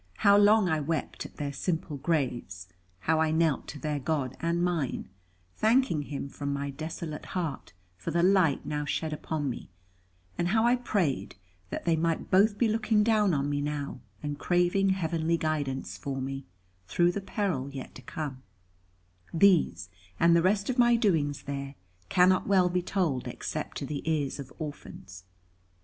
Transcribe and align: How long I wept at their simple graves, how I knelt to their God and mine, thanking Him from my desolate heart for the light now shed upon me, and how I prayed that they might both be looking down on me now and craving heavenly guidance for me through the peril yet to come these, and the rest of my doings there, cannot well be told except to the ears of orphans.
How 0.25 0.35
long 0.35 0.67
I 0.67 0.79
wept 0.79 1.27
at 1.27 1.37
their 1.37 1.53
simple 1.53 1.97
graves, 1.97 2.67
how 3.01 3.19
I 3.19 3.29
knelt 3.29 3.67
to 3.67 3.79
their 3.79 3.99
God 3.99 4.35
and 4.39 4.63
mine, 4.63 5.09
thanking 5.55 6.01
Him 6.01 6.27
from 6.27 6.51
my 6.51 6.71
desolate 6.71 7.25
heart 7.37 7.73
for 7.97 8.09
the 8.09 8.23
light 8.23 8.65
now 8.65 8.83
shed 8.83 9.13
upon 9.13 9.47
me, 9.47 9.69
and 10.39 10.47
how 10.47 10.65
I 10.65 10.75
prayed 10.75 11.35
that 11.69 11.85
they 11.85 11.95
might 11.95 12.31
both 12.31 12.57
be 12.57 12.67
looking 12.67 13.03
down 13.03 13.31
on 13.35 13.47
me 13.47 13.61
now 13.61 14.01
and 14.23 14.39
craving 14.39 14.89
heavenly 14.89 15.37
guidance 15.37 15.99
for 15.99 16.19
me 16.19 16.47
through 16.87 17.11
the 17.11 17.21
peril 17.21 17.69
yet 17.69 17.93
to 17.93 18.01
come 18.01 18.41
these, 19.31 19.87
and 20.19 20.35
the 20.35 20.41
rest 20.41 20.67
of 20.67 20.79
my 20.79 20.95
doings 20.95 21.43
there, 21.43 21.75
cannot 22.09 22.47
well 22.47 22.69
be 22.69 22.81
told 22.81 23.27
except 23.27 23.77
to 23.77 23.85
the 23.85 24.01
ears 24.11 24.39
of 24.39 24.51
orphans. 24.57 25.25